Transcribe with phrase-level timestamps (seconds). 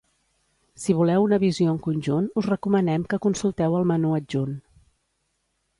[0.83, 4.59] Si voleu una visió en conjunt, us recomanem que consulteu el menú adjunt.